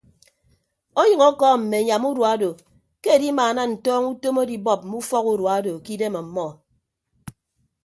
Ọnyʌñ 1.01 1.21
ọkọọm 1.29 1.59
mme 1.63 1.77
anyam 1.81 2.03
urua 2.09 2.29
odo 2.35 2.49
ke 3.01 3.09
edimaana 3.15 3.61
ntọọñọ 3.71 4.07
utom 4.13 4.35
adibọọp 4.41 4.81
mme 4.83 4.95
ufọk 5.01 5.25
urua 5.33 5.51
odo 5.59 5.73
ke 5.83 5.89
idem 5.95 6.15
ọmmọ. 6.21 6.45